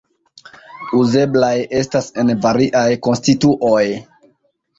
[0.99, 1.51] Uzeblaj
[1.81, 3.85] estas en variaj konstituoj.